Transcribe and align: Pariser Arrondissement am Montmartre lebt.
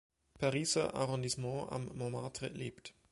Pariser 0.39 0.95
Arrondissement 0.95 1.71
am 1.71 1.91
Montmartre 1.95 2.47
lebt. 2.47 2.95